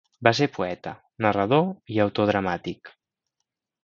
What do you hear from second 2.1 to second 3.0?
dramàtic.